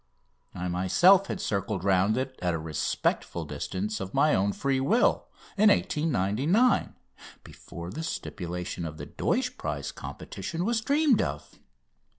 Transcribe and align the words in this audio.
I 0.55 0.67
myself 0.67 1.27
had 1.27 1.39
circled 1.39 1.83
round 1.83 2.17
it 2.17 2.39
at 2.41 2.55
a 2.55 2.59
respectful 2.59 3.45
distance, 3.45 3.99
of 3.99 4.15
my 4.15 4.33
own 4.33 4.51
free 4.51 4.79
will, 4.79 5.27
in 5.57 5.69
1899, 5.69 6.95
before 7.43 7.91
the 7.91 8.01
stipulation 8.01 8.83
of 8.83 8.97
the 8.97 9.05
Deutsch 9.05 9.57
prize 9.59 9.91
competition 9.91 10.65
was 10.65 10.81
dreamed 10.81 11.21
of. 11.21 11.59